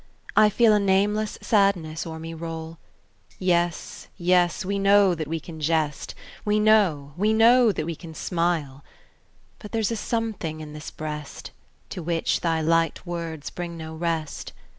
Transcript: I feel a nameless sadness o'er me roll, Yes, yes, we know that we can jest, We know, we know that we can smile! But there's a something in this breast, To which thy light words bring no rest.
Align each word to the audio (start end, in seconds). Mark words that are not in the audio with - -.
I 0.35 0.49
feel 0.49 0.73
a 0.73 0.79
nameless 0.79 1.37
sadness 1.43 2.07
o'er 2.07 2.17
me 2.17 2.33
roll, 2.33 2.79
Yes, 3.37 4.07
yes, 4.17 4.65
we 4.65 4.79
know 4.79 5.13
that 5.13 5.27
we 5.27 5.39
can 5.39 5.59
jest, 5.61 6.15
We 6.43 6.59
know, 6.59 7.13
we 7.17 7.33
know 7.33 7.71
that 7.71 7.85
we 7.85 7.95
can 7.95 8.15
smile! 8.15 8.83
But 9.59 9.73
there's 9.73 9.91
a 9.91 9.95
something 9.95 10.59
in 10.59 10.73
this 10.73 10.89
breast, 10.89 11.51
To 11.91 12.01
which 12.01 12.39
thy 12.41 12.61
light 12.61 13.05
words 13.05 13.51
bring 13.51 13.77
no 13.77 13.93
rest. 13.93 14.53